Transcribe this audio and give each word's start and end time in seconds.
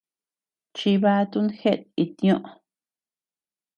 Chivatun 0.75 1.47
jeʼet 1.59 1.79
itñoʼo. 2.03 2.49